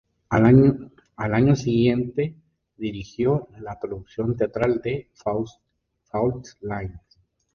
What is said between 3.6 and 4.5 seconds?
producción